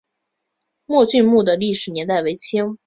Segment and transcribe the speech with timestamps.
[0.87, 2.79] 吴郡墓的历史年代为清。